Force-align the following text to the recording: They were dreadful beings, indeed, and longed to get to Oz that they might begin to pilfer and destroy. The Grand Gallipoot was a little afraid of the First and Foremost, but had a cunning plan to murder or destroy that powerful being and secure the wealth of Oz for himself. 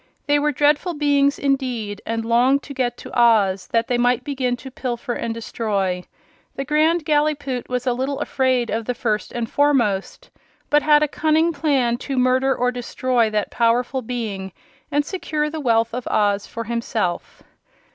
They 0.25 0.39
were 0.39 0.51
dreadful 0.51 0.95
beings, 0.95 1.37
indeed, 1.37 2.01
and 2.07 2.25
longed 2.25 2.63
to 2.63 2.73
get 2.73 2.97
to 2.97 3.11
Oz 3.13 3.67
that 3.67 3.87
they 3.87 3.99
might 3.99 4.23
begin 4.23 4.57
to 4.57 4.71
pilfer 4.71 5.13
and 5.13 5.31
destroy. 5.31 6.05
The 6.55 6.65
Grand 6.65 7.05
Gallipoot 7.05 7.69
was 7.69 7.85
a 7.85 7.93
little 7.93 8.17
afraid 8.19 8.71
of 8.71 8.85
the 8.85 8.95
First 8.95 9.31
and 9.31 9.47
Foremost, 9.47 10.31
but 10.71 10.81
had 10.81 11.03
a 11.03 11.07
cunning 11.07 11.53
plan 11.53 11.97
to 11.97 12.17
murder 12.17 12.55
or 12.55 12.71
destroy 12.71 13.29
that 13.29 13.51
powerful 13.51 14.01
being 14.01 14.53
and 14.91 15.05
secure 15.05 15.51
the 15.51 15.59
wealth 15.61 15.93
of 15.93 16.07
Oz 16.07 16.47
for 16.47 16.63
himself. 16.63 17.43